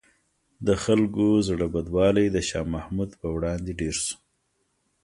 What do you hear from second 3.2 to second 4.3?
په وړاندې ډېر شو.